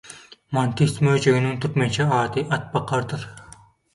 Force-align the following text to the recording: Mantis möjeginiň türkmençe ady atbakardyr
Mantis 0.57 0.95
möjeginiň 1.07 1.59
türkmençe 1.65 2.05
ady 2.21 2.47
atbakardyr 2.57 3.29